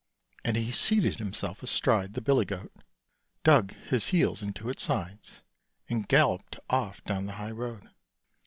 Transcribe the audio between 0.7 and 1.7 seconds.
seated himself